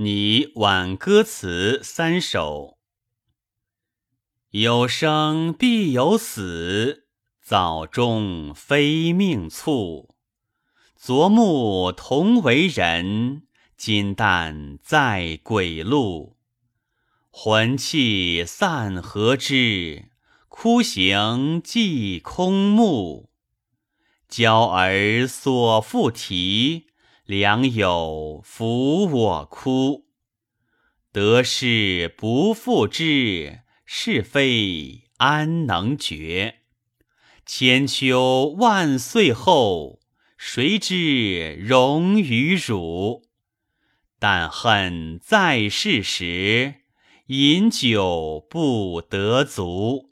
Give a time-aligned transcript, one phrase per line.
[0.00, 2.78] 拟挽歌词三首。
[4.50, 7.08] 有生必有死，
[7.42, 10.14] 早终非命促。
[10.94, 16.36] 昨暮同为人，今旦在鬼路。
[17.28, 20.10] 魂气散何之？
[20.48, 23.30] 枯行即空木。
[24.28, 26.87] 娇儿所复啼。
[27.28, 30.06] 良友抚我哭，
[31.12, 36.60] 得失不复知，是非安能决？
[37.44, 40.00] 千秋万岁后，
[40.38, 43.26] 谁知荣与辱？
[44.18, 46.76] 但恨在世时，
[47.26, 50.08] 饮酒不得足。